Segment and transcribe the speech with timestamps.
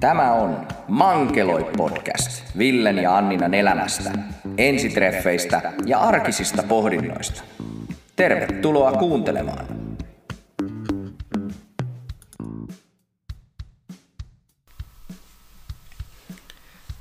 [0.00, 4.10] Tämä on Mankeloi podcast Villen ja Anninan elämästä,
[4.58, 7.42] ensitreffeistä ja arkisista pohdinnoista.
[8.16, 9.66] Tervetuloa kuuntelemaan.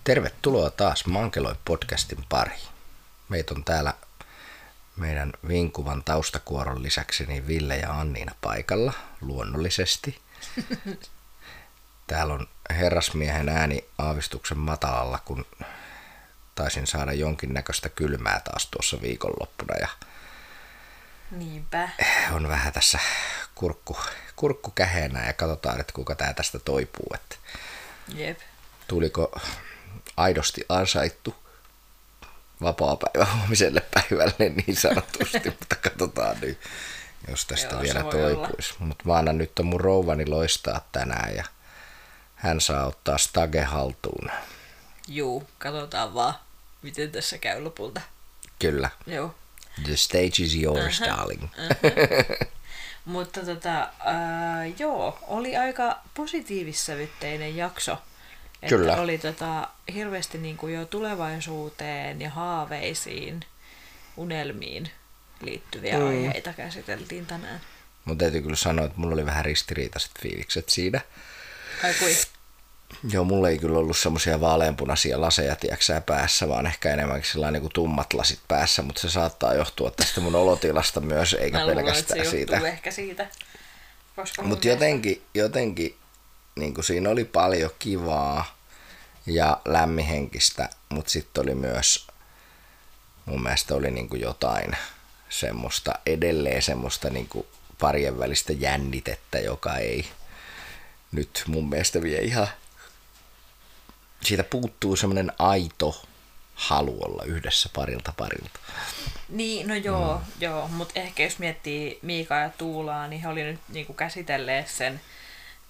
[0.04, 2.68] Tervetuloa taas Mankeloi podcastin pariin.
[3.30, 3.94] Meitä on täällä
[4.96, 10.18] meidän vinkuvan taustakuoron lisäksi niin Ville ja Anniina paikalla, luonnollisesti.
[12.08, 15.46] Täällä on herrasmiehen ääni aavistuksen matalalla, kun
[16.56, 19.88] taisin saada jonkinnäköistä kylmää taas tuossa viikonloppuna ja
[21.32, 21.90] Niinpä.
[22.32, 23.00] on vähän tässä
[23.56, 23.98] kurkku,
[24.36, 27.08] kurkku käheenä ja katsotaan, että kuka tää tästä toipuu.
[27.14, 27.36] Että
[28.16, 28.40] Jep.
[28.88, 29.42] tuliko
[30.18, 31.36] aidosti ansaittu
[32.62, 36.60] vapaa-päivä huomiselle päivälle niin sanotusti, mutta katsotaan nyt,
[37.28, 38.74] jos tästä Joo, vielä toipuisi.
[38.80, 41.44] Mutta mä annan nyt on mun rouvani loistaa tänään ja
[42.38, 44.32] hän saa ottaa stage haltuun.
[45.08, 46.34] Juu, katsotaan vaan,
[46.82, 48.02] miten tässä käy lopulta.
[48.60, 48.90] Kyllä.
[49.08, 49.36] Joo.
[49.84, 51.18] The stage is yours, Aha.
[51.18, 51.44] darling.
[53.06, 57.98] Mutta tota, ää, joo, oli aika positiivissävytteinen jakso.
[58.62, 58.96] Että Kyllä.
[58.96, 63.40] oli tota, hirveästi niin kuin jo tulevaisuuteen ja haaveisiin,
[64.18, 64.92] unelmiin
[65.42, 66.08] liittyviä mm.
[66.08, 67.62] aiheita käsiteltiin tänään.
[68.06, 71.02] Mun täytyy kyllä sanoa, että mulla oli vähän ristiriitaiset fiilikset siinä.
[71.84, 72.16] Ai kui?
[73.12, 77.72] Joo, mulla ei kyllä ollut semmoisia vaaleanpunaisia laseja, tiedäksä, päässä, vaan ehkä enemmänkin sellainen niin
[77.74, 81.84] tummat lasit päässä, mutta se saattaa johtua tästä mun olotilasta myös, eikä Mä luulen, se
[81.84, 82.68] pelkästään johtuu siitä.
[82.68, 83.28] ehkä siitä.
[84.44, 85.98] Mutta jotenkin, jotenkin
[86.56, 88.58] niin kuin siinä oli paljon kivaa
[89.26, 92.08] ja lämmihenkistä, mutta sitten oli myös,
[93.26, 94.78] mun mielestä oli niin kuin jotain
[95.30, 97.48] semmoista, edelleen semmoista niin kuin
[97.80, 100.06] parien välistä jännitettä, joka ei
[101.18, 102.48] nyt mun mielestä vie ihan,
[104.22, 106.06] siitä puuttuu semmoinen aito
[106.56, 108.60] halu olla yhdessä parilta parilta.
[109.30, 110.32] Niin, no joo, mm.
[110.40, 115.02] joo mutta ehkä jos miettii Miikaa ja Tuulaa, niin he oli nyt niinku käsitelleet sen,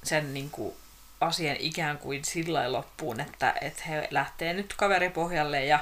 [0.04, 0.78] sen niinku
[1.22, 5.80] asian ikään kuin sillä loppuun, että, että he lähtee nyt kaveripohjalle ja,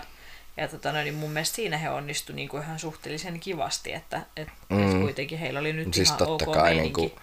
[0.57, 4.53] ja tota, no, niin mun mielestä siinä he onnistu niinku ihan suhteellisen kivasti, että, että,
[4.69, 4.83] mm.
[4.83, 7.01] että kuitenkin heillä oli nyt siis ihan totta ok kai meininki.
[7.01, 7.21] niin kuin,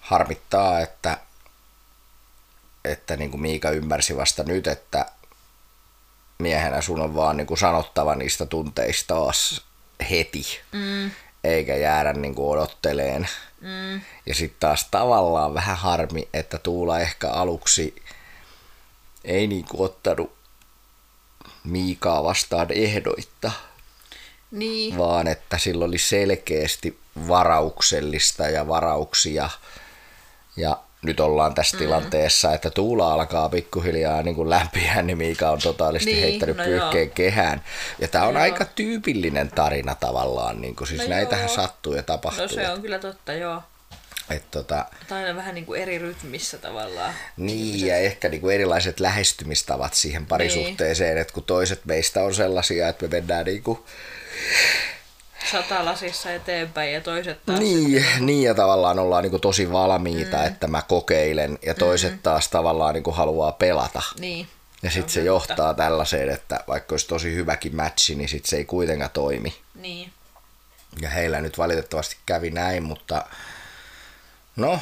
[0.00, 1.18] harmittaa, että,
[2.88, 5.06] että niin kuin Miika ymmärsi vasta nyt, että
[6.38, 9.62] miehenä sun on vaan niin kuin sanottava niistä tunteista taas
[10.10, 11.10] heti, mm.
[11.44, 13.28] eikä jäädä niin kuin odotteleen.
[13.60, 14.00] Mm.
[14.26, 18.02] Ja sitten taas tavallaan vähän harmi, että Tuula ehkä aluksi
[19.24, 20.38] ei niin kuin ottanut
[21.64, 23.52] Miikaa vastaan ehdoitta,
[24.50, 26.98] Niin, vaan että sillä oli selkeästi
[27.28, 29.50] varauksellista ja varauksia.
[30.56, 31.78] Ja nyt ollaan tässä mm.
[31.78, 36.64] tilanteessa, että Tuula alkaa pikkuhiljaa niin kuin lämpiä, niin Miika on totaalisesti Niin, heittänyt no
[36.64, 37.14] pyyhkeen joo.
[37.14, 37.64] kehään.
[37.98, 38.42] Ja tämä on Joo.
[38.42, 41.54] aika tyypillinen tarina tavallaan, niin kuin, siis No näitähän joo.
[41.56, 42.42] sattuu ja tapahtuu.
[42.42, 43.62] no se on kyllä totta, joo.
[44.30, 47.14] Et, tota, Tai aina vähän niin kuin eri rytmissä tavallaan.
[47.36, 51.20] niin, ja ehkä niin kuin erilaiset lähestymistavat siihen parisuhteeseen, Niin.
[51.20, 53.78] että kun toiset meistä on sellaisia, että me mennään niin kuin
[55.50, 60.46] Satalasissa eteenpäin ja toiset taas Niin, niin ja tavallaan ollaan niin tosi valmiita, mm.
[60.46, 62.18] että mä kokeilen, ja toiset mm.
[62.18, 64.02] taas tavallaan niin haluaa pelata.
[64.18, 64.48] Niin.
[64.82, 68.64] Ja sitten se johtaa tällaiseen, että vaikka olisi tosi hyväkin matchi, niin sitten se ei
[68.64, 69.56] kuitenkaan toimi.
[69.74, 70.12] Niin.
[71.00, 73.24] Ja heillä nyt valitettavasti kävi näin, mutta
[74.56, 74.80] no,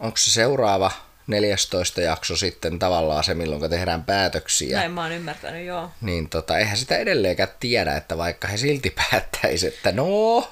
[0.00, 0.90] onko se seuraava
[1.30, 4.78] 14 jakso sitten tavallaan se, milloin tehdään päätöksiä?
[4.78, 5.90] Näin mä oon ymmärtänyt, joo.
[6.00, 10.48] Niin tota, eihän sitä edelleenkään tiedä, että vaikka he silti päättäisi, että no,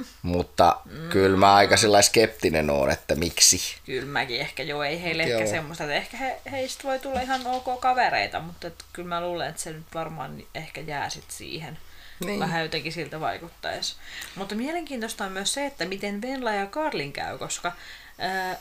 [0.00, 1.08] Mm, mutta mm.
[1.08, 3.60] kyllä mä aika sellainen skeptinen oon, että miksi.
[3.86, 5.40] kyllä mäkin ehkä joo, ei heille Joo.
[5.40, 9.20] ehkä semmoista, että ehkä he, heistä voi tulla ihan ok kavereita, mutta et kyllä mä
[9.20, 11.78] luulen, että se nyt varmaan ehkä jää sit siihen.
[12.20, 12.26] Niin.
[12.26, 12.40] Niin.
[12.40, 13.96] Vähän jotenkin siltä vaikuttaisi.
[14.34, 17.72] Mutta mielenkiintoista on myös se, että miten Venla ja Karlin käy, koska
[18.18, 18.56] ää,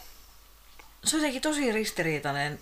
[1.03, 2.59] se on jotenkin tosi ristiriitainen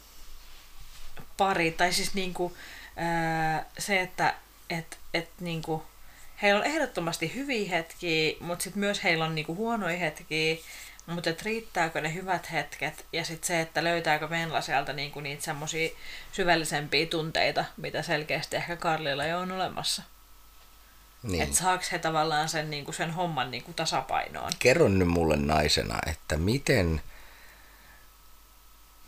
[1.38, 2.58] pari, tai siis niinku,
[2.96, 4.36] ää, se, että
[4.70, 5.84] et, et niinku,
[6.42, 10.56] heillä on ehdottomasti hyviä hetkiä, mutta sitten myös heillä on niinku huonoja hetkiä,
[11.08, 15.44] mutta et riittääkö ne hyvät hetket ja sitten se, että löytääkö Venla sieltä niinku niitä
[15.44, 15.90] semmoisia
[16.32, 20.04] syvällisempiä tunteita, mitä selkeästi ehkä Karlilla jo on olemassa.
[21.24, 21.44] Niin.
[21.44, 24.52] Että saaks he tavallaan sen, niinku, sen homman niinku, tasapainoon.
[24.60, 27.02] Kerro nyt mulle naisena, että miten,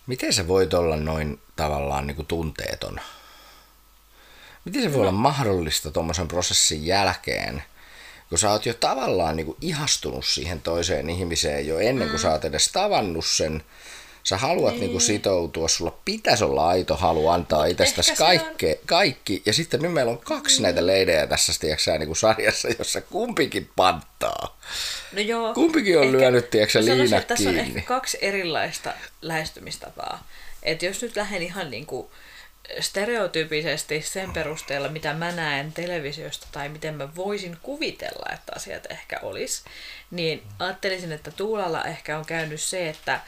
[0.10, 3.00] miten sä voit olla noin tavallaan niin kuin tunteeton?
[4.66, 7.64] Miten se voi olla mahdollista tuommoisen prosessin jälkeen,
[8.30, 12.32] kun sä oot jo tavallaan niin kuin ihastunut siihen toiseen ihmiseen jo ennen kuin sä
[12.32, 13.64] oot edes tavannut sen,
[14.24, 14.81] Sä haluat niin.
[14.81, 19.42] niinku sitoutua, sulla pitäisi olla aito halu antaa itsestäsi ehkä se on- kaikke, kaikki.
[19.45, 23.69] Ja sitten nyt meillä on kaksi näitä leidejä tässä tiedätkö, niin kuin sarjassa, jossa kumpikin
[23.75, 24.60] panttaa.
[25.12, 25.54] No joo.
[25.54, 27.77] Kumpikin on lyönyt, tiedätkö sä, mä sanoisin, että Tässä on kiinni.
[27.77, 30.27] ehkä kaksi erilaista lähestymistapaa.
[30.63, 32.07] Että jos nyt lähden ihan niin kuin
[32.80, 39.19] stereotyypisesti sen perusteella, mitä mä näen televisiosta tai miten mä voisin kuvitella, että asiat ehkä
[39.21, 39.63] olisi,
[40.12, 43.19] niin ajattelisin, että Tuulalla ehkä on käynyt se, että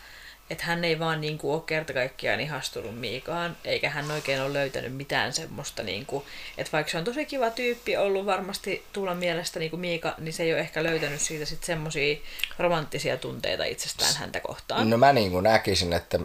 [0.52, 4.54] että hän ei vaan niin kuin, ole kerta kaikkiaan ihastunut Miikaan, eikä hän oikein ole
[4.54, 6.24] löytänyt mitään semmoista, niin kuin,
[6.58, 10.34] että vaikka se on tosi kiva tyyppi ollut varmasti Tuulan mielestä niin kuin Miika, niin
[10.34, 12.18] se ei ole ehkä löytänyt siitä sitten semmoisia
[12.60, 14.90] romanttisia tunteita itsestään häntä kohtaan.
[14.90, 16.20] No mä niin kuin näkisin, että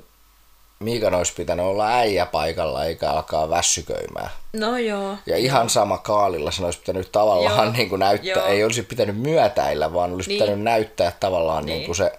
[0.78, 4.30] Miikan olisi pitänyt olla äijä paikalla eikä alkaa väsyköimään.
[4.52, 5.16] No joo.
[5.26, 8.46] Ja ihan sama Kaalilla sen olisi pitänyt tavallaan Joo, niin kuin näyttää, joo.
[8.46, 10.42] ei olisi pitänyt myötäillä, vaan olisi Niin.
[10.42, 11.66] pitänyt näyttää tavallaan.
[11.66, 11.76] Niin.
[11.76, 12.12] Niin kuin se,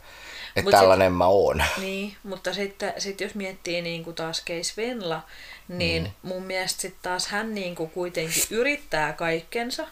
[0.58, 1.64] että Mut tällainen mä oon.
[1.78, 5.24] Niin, mutta sitten sit jos miettii niin kuin taas Case Venla,
[5.68, 6.10] niin mm.
[6.22, 9.88] mun mielestä sitten taas hän niin kuin kuitenkin yrittää kaikkensa.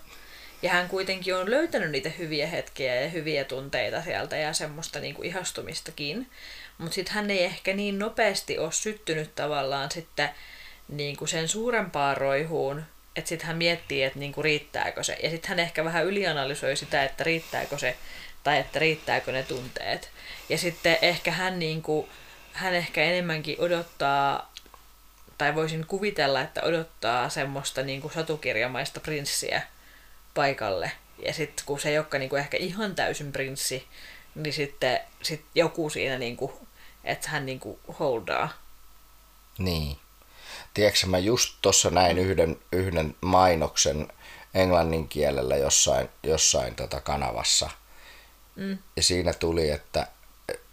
[0.62, 5.15] Ja hän kuitenkin on löytänyt niitä hyviä hetkiä ja hyviä tunteita sieltä ja semmoista niin
[5.15, 6.29] kuin ihastumistakin.
[6.77, 10.29] Mutta sitten hän ei ehkä niin nopeasti ole syttynyt tavallaan sitten
[10.88, 12.83] niin kuin sen suurempaan roihuun,
[13.15, 15.17] että sitten hän miettii, että niin kuin riittääkö se.
[15.23, 17.97] Ja sitten hän ehkä vähän ylianalysoi sitä, että riittääkö se
[18.45, 20.09] tai että riittääkö ne tunteet.
[20.50, 22.09] Ja sitten ehkä hän, niin kuin,
[22.53, 24.53] hän ehkä enemmänkin odottaa,
[25.38, 29.62] tai voisin kuvitella, että odottaa semmoista niin kuin satukirjamaista prinssiä
[30.33, 30.92] paikalle.
[31.25, 33.88] Ja sitten kun se ei olekaan niin kuin ehkä ihan täysin prinssi,
[34.36, 36.51] niin sitten sit joku siinä, niin kuin,
[37.03, 38.50] että hän niin kuin holdaa.
[39.57, 39.98] Niin.
[40.74, 44.07] Tiedätkö, mä just tuossa näin yhden, yhden mainoksen
[44.53, 47.69] englannin kielellä jossain, jossain tota kanavassa.
[48.55, 48.77] Mm.
[48.95, 50.07] Ja siinä tuli, että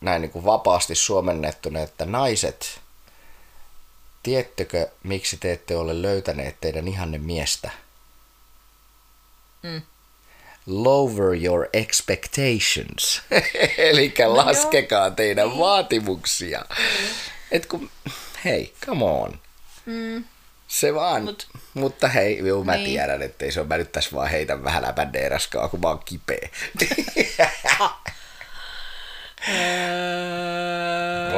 [0.00, 2.80] näin niin kuin vapaasti suomennettuna, että naiset,
[4.22, 7.70] tiettekö miksi te ette ole löytäneet teidän ihanne miestä?
[9.62, 9.82] Mm.
[10.66, 13.22] Lower your expectations.
[13.78, 16.64] Eli No laskekaa teidän vaatimuksia.
[17.50, 17.90] Et kun,
[18.44, 19.40] hei, come on.
[19.86, 20.24] Mm.
[20.72, 21.22] Se vaan.
[21.22, 22.84] Mut, Mut- mutta hei, joo, mä Niin.
[22.84, 23.68] tiedän, että ei se ole.
[23.68, 26.48] Mä nyt tässä vaan heitän vähän läpändeeraskaa, kun mä oon kipeä.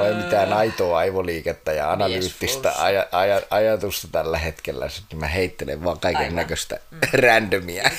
[0.06, 4.88] Ei mitään aitoa aivoliikettä ja analyyttistä aja, aja, ajatusta tällä hetkellä.
[4.88, 6.98] Sitten mä heittelen vaan kaiken näköistä mm.
[7.22, 7.90] randomia.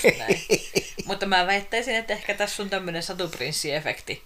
[1.05, 4.21] Mutta mä väittäisin, että ehkä tässä on tämmöinen satuprinssi-efekti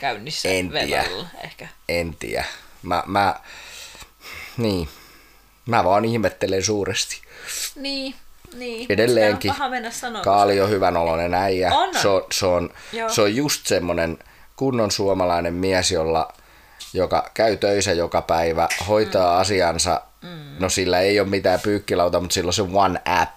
[0.00, 1.04] käynnissä En tiedä.
[1.44, 1.68] Ehkä.
[1.88, 2.44] en tiedä.
[2.82, 3.40] Mä, mä,
[4.56, 4.88] niin.
[5.66, 7.22] Mä vaan ihmettelen suuresti.
[7.76, 8.14] Niin,
[8.54, 8.86] niin.
[8.88, 9.52] Edelleenkin.
[10.24, 11.74] Kaali on hyvän oloinen äijä.
[11.74, 11.94] On.
[11.94, 13.08] Se, on, se, on, Joo.
[13.08, 14.18] se on just semmonen
[14.56, 16.32] kunnon suomalainen mies, jolla,
[16.92, 19.40] joka käy töissä joka päivä, hoitaa mm.
[19.40, 20.00] asiansa.
[20.22, 20.56] Mm.
[20.58, 23.36] No sillä ei ole mitään pyykkilauta, mutta sillä on se one app.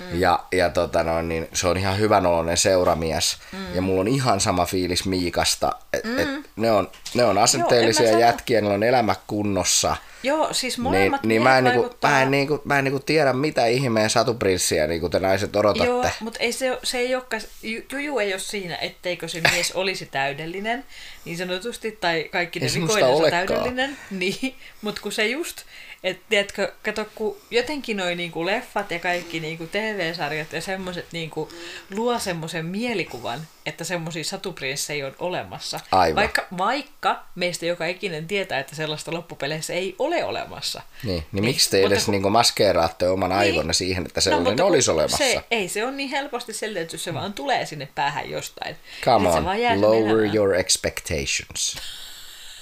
[0.00, 0.20] Mm.
[0.20, 3.38] Ja, ja tota noin, niin se on ihan hyvän oloinen seuramies.
[3.52, 3.74] Mm.
[3.74, 5.72] Ja mulla on ihan sama fiilis Miikasta.
[5.92, 6.18] Et, mm.
[6.18, 9.96] et ne, on, ne on asenteellisia Joo, jätkiä, niillä on elämä kunnossa.
[10.22, 13.32] Joo, siis Niin, molemmat niin mä en, niinku, mä en, niinku, mä en niinku tiedä,
[13.32, 15.86] mitä ihmeen satuprinssiä niinku te naiset odotatte.
[15.86, 19.72] Joo, mutta ei se, se ei olekaan, ju- juju ei ole siinä, etteikö se mies
[19.80, 20.84] olisi täydellinen,
[21.24, 25.62] niin sanotusti, tai kaikki ne Ei täydellinen, niin, mutta kun se just,
[26.06, 31.48] että tiedätkö, kato, kun jotenkin noi niinku leffat ja kaikki niinku TV-sarjat ja semmoiset niinku
[31.94, 35.80] luo semmoisen mielikuvan, että semmoisia satuprinssejä on olemassa.
[35.92, 36.16] Aivan.
[36.16, 40.82] Vaikka, vaikka meistä joka ikinen tietää, että sellaista loppupeleissä ei ole olemassa.
[41.02, 44.66] Niin, niin, Niin, miksi te edes kun- niinku maskeeraatte oman aivonne siihen, että sellainen kun
[44.66, 45.16] olisi olemassa?
[45.16, 48.76] Se, ei se on niin helposti selitetty, se vaan tulee sinne päähän jostain.
[49.04, 49.44] Come on,
[49.80, 50.34] lower elämään.
[50.36, 51.76] your expectations.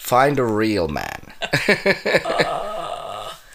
[0.09, 1.35] Find a real man.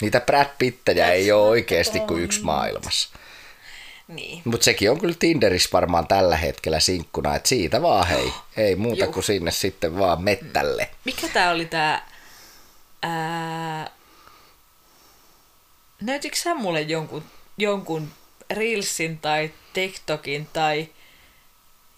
[0.01, 3.09] Niitä Brad Pittejä ei ole oikeasti kuin yksi maailmassa.
[4.07, 4.41] Niin.
[4.45, 8.33] Mutta sekin on kyllä Tinderissä varmaan tällä hetkellä sinkkuna, että siitä vaan hei.
[8.57, 9.13] Ei muuta Juh.
[9.13, 10.89] kuin sinne sitten vaan mettälle.
[11.05, 12.09] Mikä tää oli tää...
[13.01, 13.91] Ää...
[16.01, 17.23] Näytitkö sä mulle jonkun,
[17.57, 18.11] jonkun
[18.51, 20.89] Reelsin tai TikTokin tai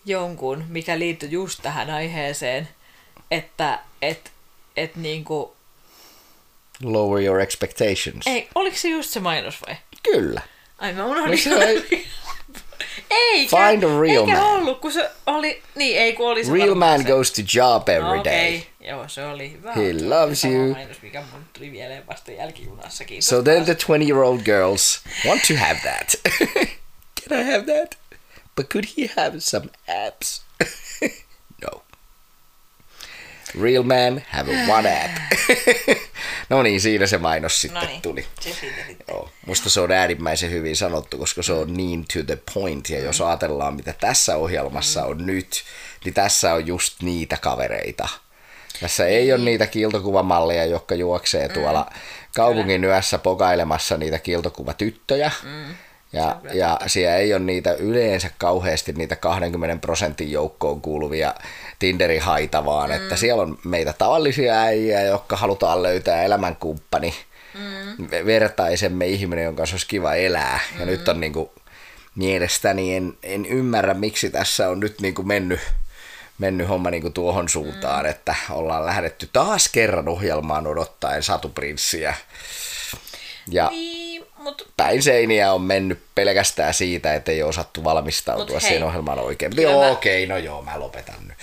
[0.06, 2.70] jonkun, mikä liittyy just tähän aiheeseen,
[3.32, 4.32] että et,
[4.76, 5.56] et niinku...
[6.84, 8.28] Lower your expectations.
[8.28, 9.76] Ei, oliko se just se mainos vai?
[10.04, 10.42] Kyllä.
[10.78, 11.32] Ai mä unohdin.
[11.32, 11.84] No se
[13.10, 14.52] Eikä, Find a real eikä man.
[14.54, 17.08] ollut, kun se oli, niin ei kun oli se Real man se.
[17.08, 18.48] goes to job every day.
[18.48, 19.74] Okei, joo se oli hyvä.
[19.74, 20.72] He loves sama you.
[20.74, 23.06] Mainos, mikä mun tuli mieleen vasta jälkijunassa.
[23.06, 23.28] Kiitos.
[23.30, 26.16] So then the 20 year old girls want to have that.
[27.30, 27.98] Can I have that?
[28.56, 29.70] But could he have some
[30.08, 30.42] abs?
[33.62, 35.12] Real man, have a one app.
[36.50, 38.26] no niin, siinä se mainos sitten No niin, tuli.
[38.40, 39.06] se siitä sitten.
[39.08, 39.30] Joo.
[39.46, 42.90] Musta se on äärimmäisen hyvin sanottu, koska se on niin to the point.
[42.90, 45.64] Ja jos ajatellaan, mitä tässä ohjelmassa on nyt,
[46.06, 48.08] niin tässä on just niitä kavereita.
[48.82, 51.92] Tässä ei ole niitä kiiltokuvamalleja, jotka juoksee tuolla
[52.36, 55.32] kaupungin yössä pokailemassa niitä kiiltokuvatyttöjä.
[56.14, 61.34] Ja, ja siellä ei ole niitä yleensä kauheasti niitä 20 prosentin joukkoon kuuluvia
[61.82, 62.96] Tinderin haita, vaan mm.
[62.96, 67.14] että siellä on meitä tavallisia äijä, jotka halutaan löytää elämänkumppani,
[67.54, 68.08] mm.
[68.26, 70.60] vertaisemme ihminen, jonka kanssa olisi kiva elää.
[70.74, 70.80] Mm.
[70.80, 71.50] Ja nyt on niin kuin,
[72.16, 75.60] mielestäni en, en ymmärrä, miksi tässä on nyt niin kuin mennyt,
[76.38, 78.10] mennyt homma niin kuin tuohon suuntaan, mm.
[78.10, 82.16] että ollaan lähdetty taas kerran ohjelmaan odottaen Satuprinssiä.
[83.48, 84.01] Ja Niin,
[84.42, 89.20] mut päin seiniä on mennyt pelkästään siitä, että ei ole osattu valmistautua hei, siihen ohjelmaan
[89.20, 89.52] oikein.
[89.52, 91.38] Mutta joo, mä- okei, no joo, mä lopetan nyt.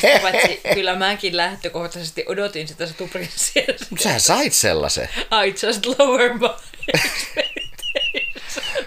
[0.00, 3.64] sitä paitsi, kyllä mäkin lähtökohtaisesti odotin sitä satuprinssiä.
[4.00, 5.08] Sähän sait sellaisen.
[5.46, 6.48] I just lower my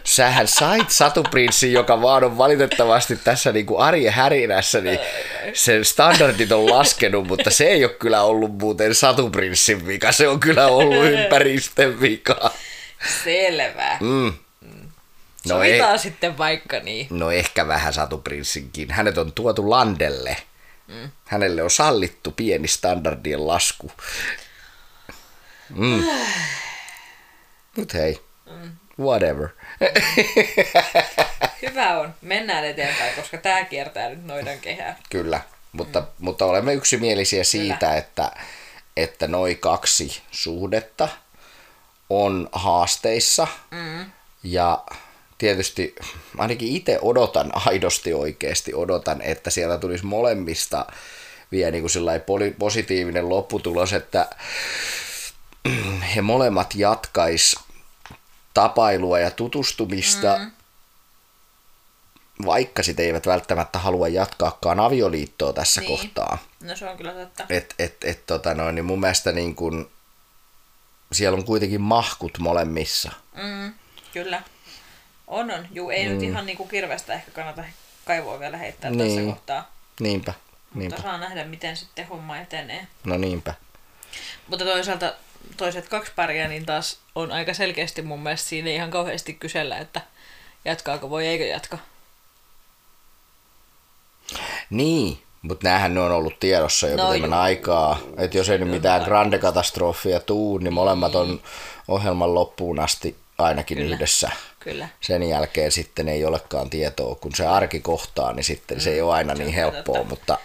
[0.04, 5.00] Sähän sait Satuprinssin, joka vaan on valitettavasti tässä niinku arjen härinässä, niin
[5.54, 10.40] sen standardit on laskenut, mutta se ei ole kyllä ollut muuten Satuprinssin vika, se on
[10.40, 12.52] kyllä ollut ympäristön vika.
[13.24, 13.98] Selvä.
[14.02, 14.34] Mm.
[14.62, 17.08] No No, ei, Sovitaan sitten vaikka niin.
[17.10, 18.92] no ehkä vähän Satuprinssinkin.
[18.92, 20.38] Hänet on tuotu landelle.
[20.88, 21.12] Mm.
[21.26, 23.92] Hänelle on sallittu pieni standardien lasku.
[25.70, 26.04] Mm.
[27.78, 28.20] Mut hei,
[29.00, 29.48] whatever.
[31.62, 32.14] Hyvä on.
[32.22, 35.00] Mennään eteenpäin, koska tämä kiertää nyt noidan kehää.
[35.10, 36.08] Kyllä, mutta, mm.
[36.20, 38.32] mutta olemme yksimielisiä siitä, että,
[38.98, 41.10] että noi kaksi suhdetta
[42.52, 43.48] haasteissa.
[43.72, 44.12] Mm.
[44.44, 44.84] Ja
[45.38, 45.96] tietysti
[46.38, 50.86] ainakin itse odotan, aidosti oikeasti odotan, että sieltä tulisi molemmista
[51.52, 54.30] vielä niin kuin positiivinen lopputulos, että
[56.16, 57.56] he molemmat jatkais
[58.54, 60.52] tapailua ja tutustumista, mm.
[62.46, 65.90] vaikka sitä eivät välttämättä halua jatkaakaan avioliittoa tässä Niin.
[65.90, 66.38] kohtaa.
[66.64, 67.46] No se on kyllä totta.
[67.50, 69.90] Et, et, et, tota noin, niin mun mielestä niin kun,
[71.12, 73.12] siellä on kuitenkin mahkut molemmissa.
[73.34, 73.74] Mm,
[74.14, 74.42] kyllä.
[75.28, 75.68] On, on.
[75.72, 76.14] Juu, ei mm.
[76.14, 77.64] nyt ihan niinku kirvestä ehkä kannata
[78.06, 79.00] kaivoa vielä heittää niin.
[79.00, 79.34] tässä Niin.
[79.34, 79.72] kohtaa.
[80.00, 81.02] Niinpä, Mutta niinpä.
[81.02, 82.88] saa nähdä, miten sitten homma etenee.
[83.04, 83.54] No niinpä.
[84.48, 85.14] Mutta toisaalta
[85.58, 90.02] toiset kaksi paria, niin taas on aika selkeästi mun mielestä siinä ihan kauheasti kysellä, että
[90.66, 91.78] jatkaako voi eikö jatka.
[94.70, 98.00] Niin, mutta näähän ne on ollut tiedossa jo No pitemmän aikaa.
[98.18, 101.42] Että jos ei nyt mitään grande katastrofia tuu, niin molemmat on
[101.88, 103.96] ohjelman loppuun asti ainakin Kyllä.
[103.96, 104.30] yhdessä.
[104.60, 104.89] Kyllä.
[105.01, 109.13] Sen jälkeen sitten ei olekaan tietoa, kun se arki kohtaa, niin sitten se ei ole
[109.13, 110.10] aina niin helppoa, totta.
[110.10, 110.38] mutta,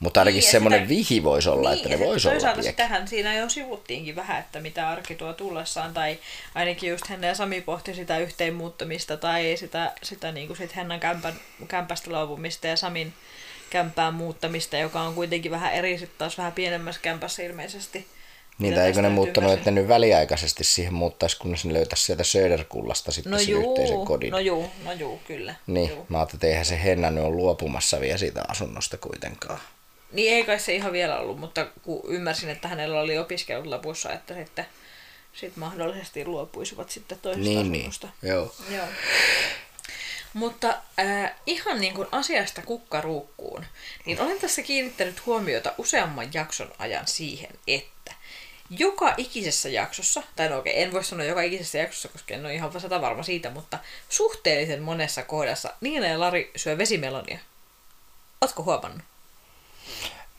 [0.00, 3.34] mutta ainakin Niin, semmoinen sitä- vihi voisi olla, että ne ja voisi olla sitähän siinä
[3.34, 6.18] jo sivuttiinkin vähän, että mitä arki tuo tullessaan, tai
[6.54, 11.00] ainakin just Henna ja Sami pohti sitä yhteenmuuttamista, tai sitä, sitä niin kuin sit Hennan
[11.00, 11.34] kämpän,
[11.68, 13.12] kämpästä luopumista ja Samin
[13.70, 17.98] kämpään muuttamista, joka on kuitenkin vähän eri sitten taas vähän pienemmässä kämpässä ilmeisesti.
[18.58, 19.58] Niin, Mitä tai eikö ne muuttanut, ymmärsin?
[19.58, 23.70] että ne nyt väliaikaisesti siihen muuttaisi, kunnes ne löytäisi sieltä Söderkullasta sitten No sen juu,
[23.74, 24.30] yhteisen kodin.
[24.30, 25.54] no juu, no juu, kyllä.
[25.66, 26.06] niin, Juu.
[26.08, 29.60] mä ajattelin, että eihän se Henna nyt ole luopumassa vielä siitä asunnosta kuitenkaan.
[30.12, 34.12] Niin ei kai se ihan vielä ollut, mutta kun ymmärsin, että hänellä oli opiskelut lopussa,
[34.12, 34.66] että sitten
[35.32, 37.80] sit mahdollisesti luopuisivat sitten toisesta Niin, niin.
[37.88, 38.08] asunnosta.
[38.22, 38.54] Joo.
[38.70, 38.86] Joo.
[40.36, 43.64] Mutta äh, ihan niin kuin asiasta kukkaruukkuun,
[44.04, 48.12] niin olen tässä kiinnittänyt huomiota useamman jakson ajan siihen, että
[48.70, 52.54] joka ikisessä jaksossa, tai no okei, en voi sanoa joka ikisessä jaksossa, koska en ole
[52.54, 53.78] ihan sata varma siitä, mutta
[54.08, 57.38] suhteellisen monessa kohdassa Niina ja Lari syö vesimelonia.
[58.40, 59.02] Ootko huomannut?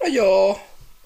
[0.04, 0.62] No joo,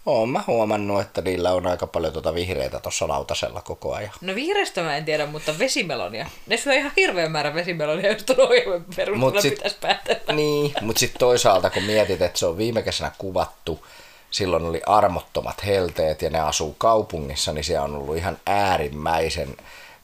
[0.06, 4.12] oon mä huomannut, että niillä on aika paljon tuota vihreitä tuossa lautasella koko ajan.
[4.22, 6.28] No vihreästä mä en tiedä, mutta vesimelonia.
[6.48, 10.34] Ne syö ihan hirveän määrän vesimelonia, jos tuon ohjelman perusteella Mut sit- pitäisi päätellä.
[10.34, 13.86] Niin, mutta sitten toisaalta kun mietit, että se on viime kesänä kuvattu,
[14.32, 19.58] silloin oli armottomat helteet ja ne asuu kaupungissa, niin siellä on ollut ihan äärimmäisen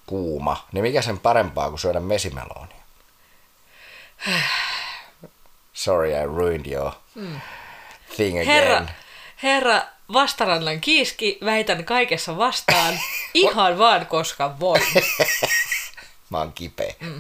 [0.06, 0.68] kuuma.
[0.72, 2.77] Niin mikä sen parempaa kuin syödä mesimelonia?
[5.74, 6.92] Sorry, I ruined your
[8.16, 8.48] thing again.
[8.48, 8.82] Herra,
[9.44, 9.82] herra
[10.13, 13.00] vastarannan kiiski, väitän kaikessa vastaan,
[13.34, 14.82] ihan vaan koska voin.
[16.29, 16.94] Mä oon kipeä.
[17.01, 17.20] Mm.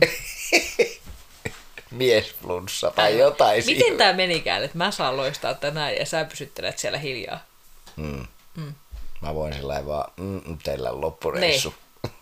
[1.91, 3.97] Miesflunssa tai jotain Miten siinä.
[3.97, 7.39] tämä menikään, että mä saan loistaa tänään ja sä pysyttelet siellä hiljaa?
[9.21, 11.69] Mä voin sillä vaan, mm, teillä on loppureissu.
[12.03, 12.13] Niin.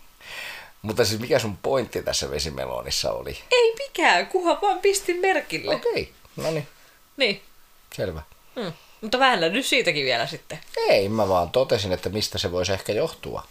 [0.82, 3.38] Mutta siis mikä sun pointti tässä vesimelonissa oli?
[3.52, 5.74] Ei mikään, kunhan vaan pistin merkille.
[5.74, 6.68] Okei, no niin,
[7.16, 7.42] Niin.
[7.96, 8.22] selvä.
[8.56, 8.72] Mm.
[9.00, 10.58] Mutta väännä nyt siitäkin vielä sitten.
[10.76, 13.42] Ei, mä vaan totesin, että mistä se voisi ehkä johtua.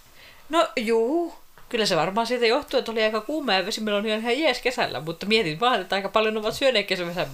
[0.49, 1.33] No juu,
[1.69, 4.99] kyllä se varmaan siitä johtuu, että oli aika kuuma ja vesimelonia on ihan jees kesällä,
[4.99, 6.87] mutta mietin vaan, että aika paljon ovat syöneet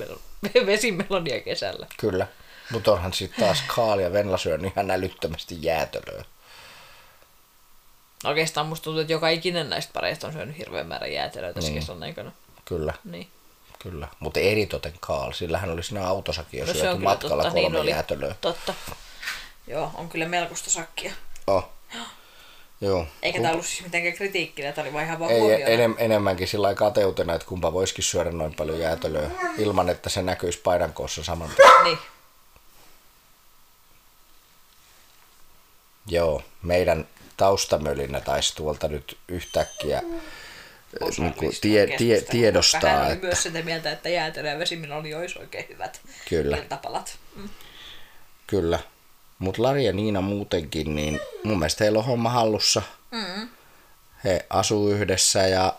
[0.66, 1.88] vesimelonia kesällä.
[2.00, 2.28] Kyllä.
[2.72, 6.26] Mutta onhan sitten taas Kaali ja Venla syönyt ihan älyttömästi jäätölöä.
[8.24, 11.80] Oikeastaan musta tuntuu, että joka ikinen näistä pareista on syönyt hirveän määrän jäätelöä tässä Niin.
[11.80, 12.32] kesän aikana.
[12.66, 13.28] Kyllä, Niin.
[13.84, 14.08] Kyllä.
[14.20, 17.82] Mutta eritoten Kaal, sillä hän oli siinä autosakin jo No syöty matkalla totta, kolme niin
[17.82, 17.90] oli.
[17.90, 18.36] jäätölöä.
[18.42, 18.74] Totta.
[19.68, 21.12] Joo, on kyllä melkoista sakkia.
[21.48, 21.70] Oh.
[22.82, 23.08] Joo.
[23.22, 26.64] Eikä tämä ollut siis mitenkään kritiikkinä, tämä oli vaan ihan vaan Ei, enem, enemmänkin sillä
[26.66, 31.24] lailla kateutena, että kumpa voisikin syödä noin paljon jäätölöä ilman, että se näkyisi paidan koossa
[31.24, 31.84] saman tien.
[31.84, 31.98] Niin.
[36.08, 37.08] Joo, meidän
[37.38, 40.02] taustamölinä taisi tuolta nyt yhtäkkiä
[41.18, 45.14] niin kuin tie, tie, tiedostaa, Hän oli että myös sitä mieltä, että jäätelö ja vesimeloni
[45.14, 46.58] olisi oikein hyvät Kyllä.
[46.58, 47.18] iltapalat.
[47.36, 47.50] Mm.
[48.48, 48.80] kyllä.
[49.40, 52.82] Mutta Lari ja Niina muutenkin, niin mun mielestä heillä on homma hallussa.
[53.12, 53.48] Mm.
[54.24, 55.74] He asuu yhdessä ja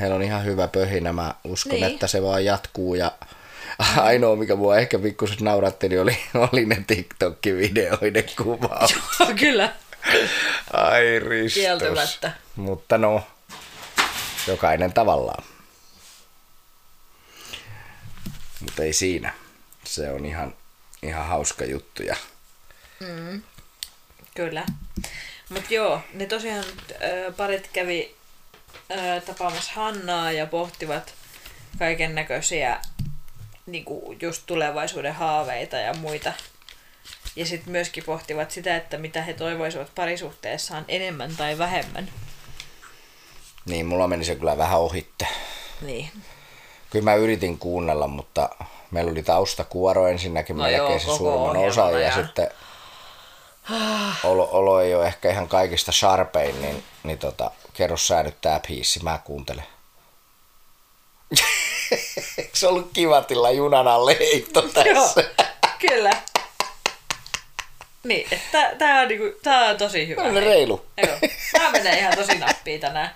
[0.00, 1.12] heillä on ihan hyvä pöhinä.
[1.12, 1.84] Mä uskon, Niin.
[1.84, 3.12] että se vaan jatkuu ja
[3.96, 6.18] ainoa, mikä mua ehkä pikkusen nauratteli, oli,
[6.52, 8.94] oli ne TikTok-videoiden kuvaus.
[9.40, 9.72] kyllä.
[10.72, 11.62] Ai ristus.
[11.62, 12.32] Kieltämättä.
[12.56, 13.22] Mutta no,
[14.48, 15.44] jokainen tavallaan.
[18.60, 19.34] Mutta ei siinä.
[19.84, 20.54] Se on ihan,
[21.02, 22.02] ihan hauska juttu.
[22.02, 22.16] Ja
[24.34, 24.64] Kyllä.
[25.48, 26.64] Mutta joo, ne tosiaan
[27.02, 28.14] ö, parit kävi
[28.90, 31.14] ö, tapaamassa Hannaa ja pohtivat
[31.78, 32.80] kaiken näköisiä
[33.66, 36.32] niinku just tulevaisuuden haaveita ja muita.
[37.36, 42.08] Ja sitten myöskin pohtivat sitä, että mitä he toivoisivat parisuhteessaan enemmän tai vähemmän.
[43.68, 45.26] Niin, mulla meni se kyllä vähän ohitte.
[45.80, 46.10] Niin.
[46.90, 48.48] Kyllä mä yritin kuunnella, mutta
[48.90, 52.12] meillä oli taustakuoro ensinnäkin No melkein joo, se ohjelman osa ja ajan.
[52.14, 52.50] sitten
[54.24, 58.60] olo, olo ei ole ehkä ihan kaikista sharpein, niin, niin tota, kerro sä nyt tää
[58.68, 59.64] biisi, mä kuuntelen.
[62.38, 65.24] Eikö se ollut kivatilla junan alle heitto Joo, tässä?
[65.78, 66.10] kyllä.
[68.04, 70.22] Niin, että tää on, niinku, tää on tosi hyvä.
[70.22, 70.44] On hei.
[70.44, 70.86] reilu.
[71.06, 71.16] Joo,
[71.52, 72.38] tää menee ihan tosi
[72.68, 73.10] nappiin tänään.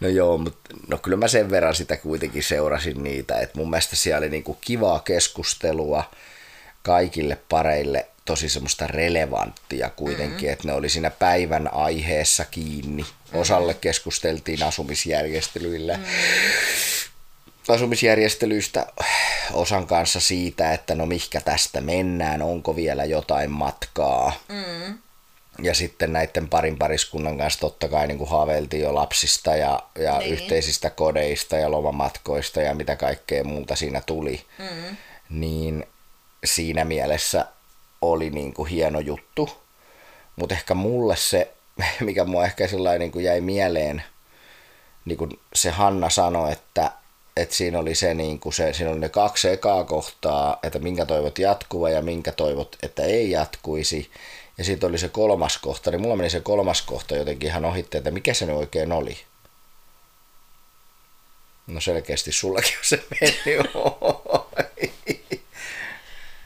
[0.00, 3.96] No joo, mutta no kyllä mä sen verran sitä kuitenkin seurasin niitä, että mun mielestä
[3.96, 6.10] siellä oli niinku kivaa keskustelua
[6.82, 10.52] kaikille pareille, tosi semmoista relevanttia kuitenkin, mm.
[10.52, 13.06] että ne oli siinä päivän aiheessa kiinni.
[13.32, 15.96] Osalle keskusteltiin asumisjärjestelyillä.
[15.96, 16.04] Mm.
[17.68, 18.86] Asumisjärjestelyistä
[19.52, 24.32] osan kanssa siitä, että no mihkä tästä mennään, onko vielä jotain matkaa.
[24.48, 24.69] Mm.
[25.62, 30.18] Ja sitten näiden parin pariskunnan kanssa totta kai niin kuin haaveiltiin jo lapsista ja, ja
[30.18, 30.32] Niin.
[30.32, 34.44] yhteisistä kodeista ja lomamatkoista ja mitä kaikkea muuta siinä tuli.
[34.58, 34.96] Mm.
[35.30, 35.86] Niin
[36.44, 37.46] siinä mielessä
[38.02, 39.50] oli niin kuin hieno juttu.
[40.36, 41.50] Mutta ehkä mulle se,
[42.00, 44.02] mikä mua ehkä sellainen niin kuin jäi mieleen,
[45.04, 46.92] niin kuin se Hanna sanoi, että,
[47.36, 51.06] että siinä oli se, niin kuin se, siinä oli ne kaksi ekaa kohtaa, että minkä
[51.06, 54.10] toivot jatkuva ja minkä toivot, että ei jatkuisi.
[54.60, 57.98] Ja sitten oli se kolmas kohta, niin mulla meni se kolmas kohta jotenkin ihan ohitte,
[57.98, 59.18] että mikä se nyt oikein oli.
[61.66, 63.70] No selkeästi sullakin on se mennyt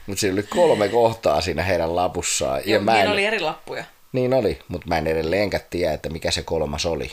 [0.07, 2.61] Mutta siinä oli kolme kohtaa siinä heidän lapussaan.
[2.65, 3.85] Joo, mä niin en, oli eri lappuja.
[4.11, 7.11] niin oli, mutta mä en edelleenkään tiedä, että mikä se kolmas oli.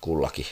[0.00, 0.46] Kullakin.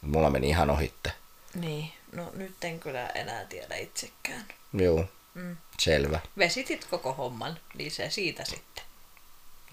[0.00, 1.12] Mulla meni ihan ohitte.
[1.54, 4.44] Niin, no nyt en kyllä enää tiedä itsekään.
[4.72, 5.56] Joo, Mm.
[5.80, 6.20] Selvä.
[6.38, 8.84] Vesitit koko homman, niin se siitä sitten.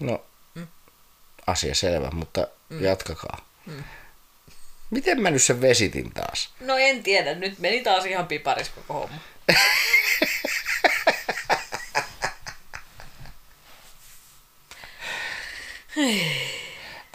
[0.00, 0.24] No,
[1.46, 2.46] asia selvä, mutta
[2.80, 3.48] jatkakaa.
[4.90, 6.50] Miten mä nyt sen vesitin taas?
[6.60, 9.18] No en tiedä, nyt meni taas ihan piparis koko homma.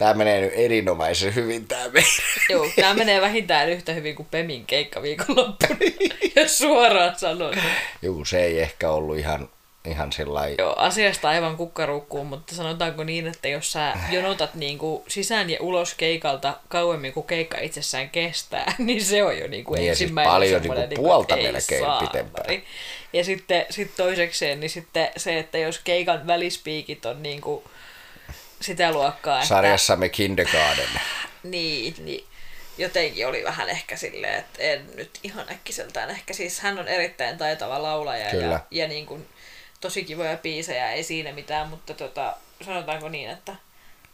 [0.02, 2.10] Tää menee nyt erinomaisen hyvin tää meidän.
[2.50, 5.76] Joo, tää menee vähintään yhtä hyvin kuin Pemin keikka viikonloppuna,
[6.36, 7.54] jos suoraan sanon.
[8.02, 9.48] Juu, se ei ehkä ollut ihan,
[9.84, 10.54] ihan sellainen.
[10.58, 15.58] Joo, asiasta aivan kukkaruukkuun, mutta sanotaanko niin, että jos sä jonotat niin kuin sisään ja
[15.60, 19.94] ulos keikalta kauemmin kuin keikka itsessään kestää, niin se on jo niin kuin Niin ja
[19.94, 22.62] siis ensimmäinen paljon semmoinen niinku niinku, puolta ei melkein pitempään.
[23.12, 27.64] Ja sitten sit toisekseen, niin sitten se, että jos keikan välispiikit on niin kuin
[28.62, 30.88] sitä luokkaa, että Sarjassamme Kindergarten.
[31.42, 32.24] niin, niin
[32.78, 36.10] jotenkin oli vähän ehkä silleen, että en nyt ihan äkkiseltään.
[36.10, 38.44] Ehkä siis hän on erittäin taitava laulaja Kyllä.
[38.46, 39.28] ja, ja niin kuin,
[39.80, 43.56] tosi kivoja biisejä, ei siinä mitään, mutta tota, sanotaanko niin, että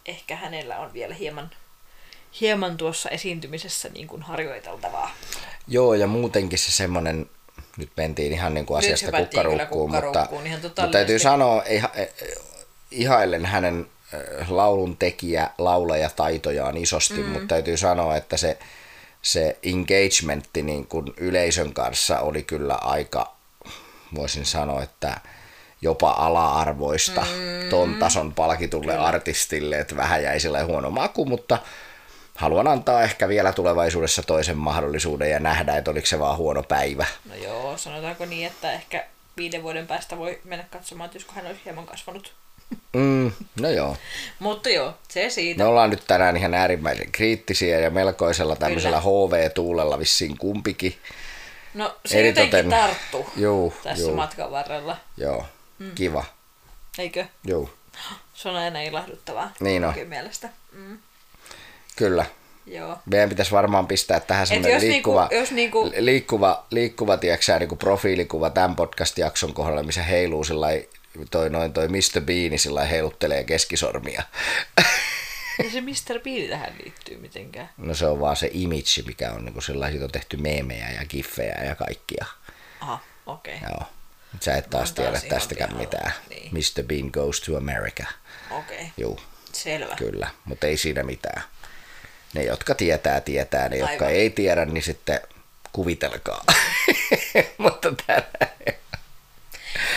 [0.06, 1.50] ehkä hänellä on vielä hieman,
[2.40, 5.10] hieman tuossa esiintymisessä niin kuin harjoiteltavaa.
[5.68, 7.30] Joo, ja muutenkin se semmonen,
[7.76, 11.90] nyt mentiin ihan niin kuin asiasta kukkaruukkuun, mutta, ihan mutta täytyy sanoa, iha,
[12.90, 13.86] ihailen hänen
[14.48, 17.28] laulun tekijä, laulaja taitojaan isosti, mm.
[17.28, 18.58] mutta täytyy sanoa, että se,
[19.22, 23.36] se engagementti niin kuin yleisön kanssa oli kyllä aika,
[24.14, 25.20] voisin sanoa, että
[25.82, 27.70] jopa ala-arvoista mm.
[27.70, 29.06] ton tason palkitulle kyllä.
[29.06, 31.58] artistille, että vähän jäi sillä huono maku, mutta
[32.34, 37.06] haluan antaa ehkä vielä tulevaisuudessa toisen mahdollisuuden ja nähdä, että oliko se vaan huono päivä.
[37.24, 41.46] No joo, sanotaanko niin, että ehkä viiden vuoden päästä voi mennä katsomaan, että josko hän
[41.46, 42.34] olisi hieman kasvanut.
[42.92, 43.96] Mm, no joo.
[44.38, 45.62] Mutta joo, se siitä.
[45.62, 50.94] Me ollaan nyt tänään ihan äärimmäisen kriittisiä ja melkoisella tämmöisellä HV-tuulella vissiin kumpikin.
[51.74, 54.16] No se Eritoten- jotenkin tarttu Juu, tässä juu.
[54.16, 55.44] matkan varrella, Joo,
[55.78, 55.90] mm.
[55.94, 56.24] kiva.
[56.98, 57.24] eikö?
[57.44, 57.70] Joo,
[58.34, 59.52] Se on aina ilahduttavaa.
[59.60, 59.94] Niin on.
[60.08, 60.48] mielestä.
[60.72, 60.98] Mm,
[61.96, 62.26] kyllä.
[62.66, 62.98] joo.
[63.06, 67.58] Meidän pitäisi varmaan pistää tähän Et semmoinen jos liikkuva, niinku- jos niinku- liikkuva, liikkuva tiedätkö,
[67.58, 70.44] niin kuin profiilikuva tämän podcast-jakson kohdalla, missä heiluu
[71.30, 72.20] toi, noin toi Mr.
[72.20, 74.22] Bean sillä heiluttelee keskisormia.
[75.64, 76.20] Ja se Mr.
[76.24, 77.70] Bean tähän liittyy mitenkään.
[77.76, 81.06] No se on vaan se image, mikä on niin sillä siitä on tehty meemejä ja
[81.06, 82.26] giffejä ja kaikkia.
[82.80, 83.56] Aha, okei.
[83.56, 83.68] Okay.
[83.70, 83.82] Joo.
[84.40, 85.90] Sä et taas tiedä tästäkään pihalla.
[85.90, 86.12] mitään.
[86.30, 86.50] Niin.
[86.52, 86.82] Mr.
[86.84, 88.04] Bean goes to America.
[88.50, 88.86] Okei, okay.
[88.96, 89.20] Juu,
[89.52, 89.96] selvä.
[89.96, 91.42] kyllä, mutta ei siinä mitään.
[92.34, 93.68] Ne, jotka tietää, tietää.
[93.68, 94.10] Ne, jotka Aivan.
[94.10, 95.20] ei tiedä, niin sitten
[95.72, 96.44] kuvitelkaa.
[97.58, 98.52] mutta tänään,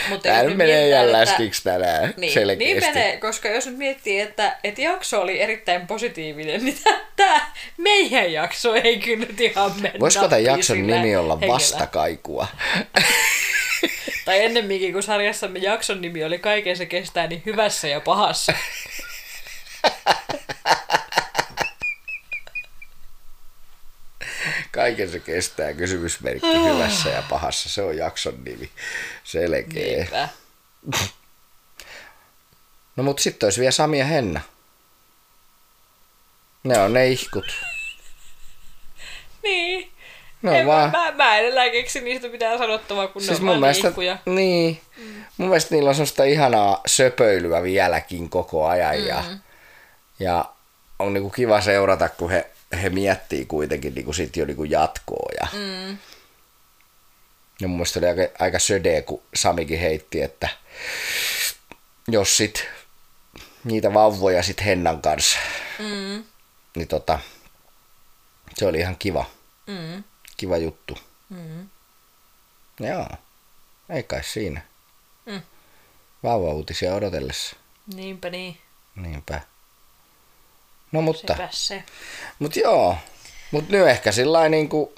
[0.08, 2.64] Mutta tämä menee ihan että- läskiksi tänään Niin, selkeästi.
[2.64, 6.78] niin menee, koska jos nyt miettii, että, että jakso oli erittäin positiivinen, niin
[7.16, 7.40] tämä
[7.76, 10.00] meidän jakso ei kyllä nyt ihan mennä.
[10.00, 11.52] Voisiko tämän jakson nimi olla hengellä.
[11.54, 12.46] Vastakaikua?
[14.24, 18.52] Tai ennemminkin, kun sarjassamme jakson nimi oli Kaiken se kestää, niin hyvässä ja pahassa.
[24.82, 27.68] Kaiken se kestää kysymysmerkki hyvässä ja pahassa.
[27.68, 28.70] Se on jakson nimi.
[29.24, 29.96] Selkeä.
[29.96, 30.28] Niinpä.
[32.96, 34.40] No mut sitten olisi vielä Sami ja Henna.
[36.64, 37.44] Ne on ne ihkut.
[39.42, 39.92] Niin.
[40.42, 40.90] Ne on En, vaan...
[40.90, 44.18] mä, mä, en enää keksi niistä mitään sanottavaa, kun Siis ne on mun mielestä, ihkuja.
[44.26, 44.80] niin,
[45.36, 49.06] mun mielestä niillä on sellaista ihanaa söpöilyä vieläkin koko ajan mm.
[49.06, 49.24] ja,
[50.18, 50.44] ja
[50.98, 52.46] on niinku kiva seurata, kun he,
[52.82, 55.28] he miettii kuitenkin niinku sit jo niinku jatkoa.
[55.40, 55.98] Ja, Mm.
[57.60, 60.48] ja mun mielestä oli aika, aika söde, kun Samikin heitti, että
[62.08, 62.66] jos sit
[63.64, 65.38] niitä vauvoja sit Hennan kanssa,
[65.78, 66.24] Mm.
[66.76, 67.18] niin tota,
[68.54, 69.24] se oli ihan kiva,
[69.66, 70.04] Mm.
[70.36, 70.98] kiva juttu.
[71.28, 71.68] Mm.
[72.80, 73.06] Joo,
[73.88, 74.60] ei kai siinä.
[75.26, 75.42] Mm.
[76.22, 77.56] Vauva-uutisia odotellessa.
[77.94, 78.58] Niinpä niin.
[78.96, 79.40] Niinpä.
[80.92, 81.82] No mutta, Sepä se.
[82.38, 82.96] mut joo.
[83.50, 84.94] Mut nyt ehkä sillä niinku,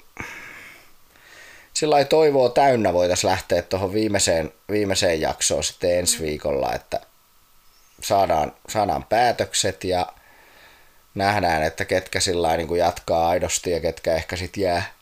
[1.73, 7.01] sillä toivoa täynnä voitaisiin lähteä tuohon viimeiseen, viimeiseen jaksoon sitten ensi viikolla, että
[8.03, 10.13] saadaan, saadaan päätökset ja
[11.15, 14.95] nähdään, että ketkä sillä niinku jatkaa aidosti ja ketkä ehkä sitten jää.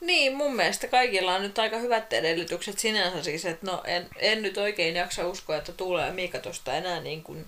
[0.00, 4.42] Niin, mun mielestä kaikilla on nyt aika hyvät edellytykset sinänsä siis, että no en, en
[4.42, 5.72] nyt oikein jaksa uskoa, että
[6.06, 7.46] ja Miika tosta enää niin kuin,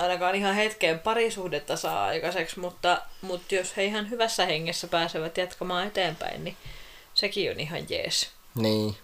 [0.00, 5.86] ainakaan ihan hetkeen parisuhdetta saa aikaiseksi, mutta, mutta jos he ihan hyvässä hengessä pääsevät jatkamaan
[5.86, 6.56] eteenpäin, niin
[7.14, 8.30] sekin on ihan jees.
[8.54, 8.96] Niin.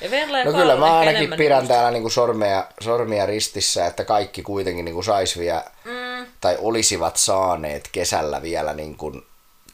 [0.00, 0.08] Ja
[0.44, 5.02] No kyllä mä ainakin pidän just- täällä niinku sormia, sormia ristissä, että kaikki kuitenkin niinku
[5.02, 9.22] sais vielä, Mm, tai olisivat saaneet kesällä vielä niinku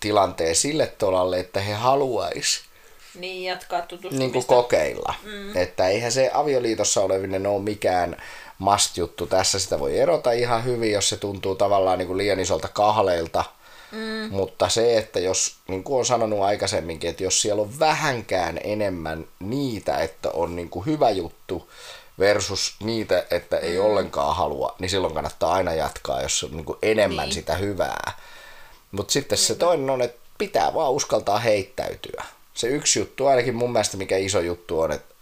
[0.01, 2.61] tilanteen sille tolalle, että he haluais
[3.14, 4.18] niin, jatkaa tutustumista.
[4.18, 5.14] niin kuin kokeilla.
[5.24, 5.57] Mm.
[5.57, 8.16] Että eihän se avioliitossa olevinen ole mikään
[8.59, 9.27] must-juttu.
[9.27, 13.44] Tässä sitä voi erota ihan hyvin, jos se tuntuu tavallaan niin kuin liian isolta kahleilta.
[13.92, 14.29] Mm.
[14.31, 19.27] Mutta se, että jos, niin kuin olen sanonut aikaisemminkin, että jos siellä on vähänkään enemmän
[19.40, 21.71] niitä, että on niin kuin hyvä juttu
[22.18, 23.85] versus niitä, että ei mm.
[23.85, 27.35] ollenkaan halua, niin silloin kannattaa aina jatkaa, jos on niin kuin enemmän niin.
[27.35, 28.12] sitä hyvää.
[28.92, 32.25] Mutta sitten se toinen on, että pitää vaan uskaltaa heittäytyä.
[32.55, 35.14] Se yksi juttu, ainakin mun mielestä mikä iso juttu on, että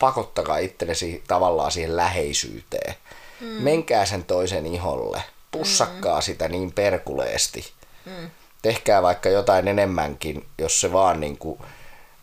[0.00, 2.94] pakottakaa itsellesi tavallaan siihen läheisyyteen.
[3.40, 3.46] Mm.
[3.46, 5.22] Menkää sen toisen iholle.
[5.50, 6.22] Pussakkaa mm.
[6.22, 7.72] sitä niin perkuleesti.
[8.04, 8.30] Mm.
[8.62, 11.60] Tehkää vaikka jotain enemmänkin, jos se vaan niin kuin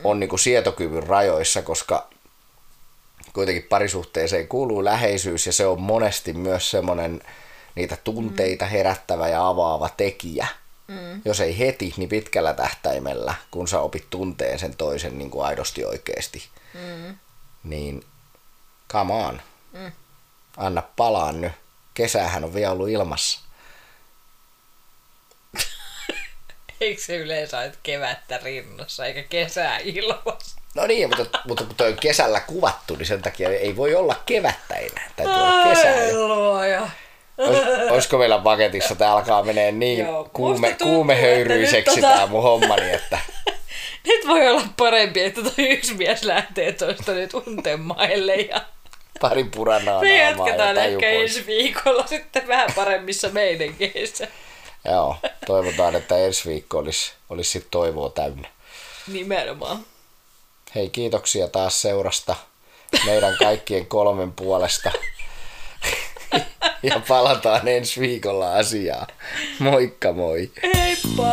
[0.03, 2.07] on niin kuin sietokyvyn rajoissa, koska
[3.33, 7.21] kuitenkin parisuhteeseen kuuluu läheisyys ja se on monesti myös semmoinen
[7.75, 10.47] niitä tunteita herättävä ja avaava tekijä.
[10.87, 11.21] Mm.
[11.25, 15.85] Jos ei heti, niin pitkällä tähtäimellä, kun sä opit tunteen sen toisen niin kuin aidosti
[15.85, 17.15] oikeasti, Mm.
[17.69, 18.03] Niin
[18.91, 19.41] come on.
[19.73, 19.91] Mm.
[20.57, 21.51] Anna palaa nyt.
[21.93, 23.39] Kesähän on vielä ollut ilmassa.
[26.81, 30.57] Eikö se yleensä ole kevättä rinnassa eikä kesää ilossa?
[30.75, 34.15] No niin, mutta, mutta kun toi on kesällä kuvattu, niin sen takia ei voi olla
[34.25, 35.11] kevättä enää.
[35.15, 35.93] Täytyy olla kesää.
[35.93, 36.89] Ai luoja.
[37.37, 37.59] Ois,
[37.91, 42.91] olisiko meillä paketissa, tää alkaa menee niin Joo, kuume, tuntuu, kuumehöyryiseksi tota- tää mun hommani,
[42.91, 43.19] että
[44.07, 48.61] Nyt voi olla parempi, että toi yksi mies lähtee toista nyt untemaille ja
[49.21, 54.27] pari puranaa me jatketaan ehkä ensi viikolla sitten vähän paremmissa meinenkeissä.
[54.85, 58.47] Joo, toivotaan, että ensi viikko olisi, olisi sit toivoa täynnä.
[59.07, 59.85] Nimenomaan.
[60.75, 62.35] Hei, kiitoksia taas seurasta
[63.05, 64.91] meidän kaikkien kolmen puolesta.
[66.83, 69.07] Ja palataan ensi viikolla asiaan.
[69.59, 70.51] Moikka moi!
[70.75, 71.31] Heippa!